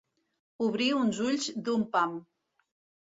Obrir 0.67 0.87
uns 1.01 1.21
ulls 1.27 1.51
d'un 1.69 1.85
pam. 1.93 2.17